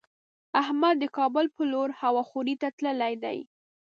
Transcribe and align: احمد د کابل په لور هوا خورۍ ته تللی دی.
احمد 0.61 0.95
د 0.99 1.05
کابل 1.17 1.45
په 1.55 1.61
لور 1.71 1.89
هوا 2.01 2.23
خورۍ 2.29 2.55
ته 2.61 2.67
تللی 2.77 3.13
دی. 3.23 3.39